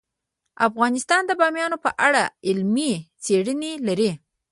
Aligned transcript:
افغانستان 0.67 1.21
د 1.27 1.31
بامیان 1.39 1.73
په 1.85 1.89
اړه 2.07 2.23
علمي 2.47 2.91
څېړنې 3.23 3.73
لري. 3.87 4.11